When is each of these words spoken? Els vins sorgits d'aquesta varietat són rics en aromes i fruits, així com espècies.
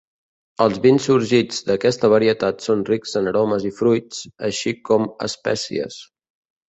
Els 0.63 0.77
vins 0.85 1.03
sorgits 1.09 1.59
d'aquesta 1.67 2.09
varietat 2.13 2.65
són 2.67 2.81
rics 2.89 3.13
en 3.21 3.29
aromes 3.33 3.67
i 3.73 3.73
fruits, 3.83 4.23
així 4.49 4.75
com 4.91 5.07
espècies. 5.31 6.01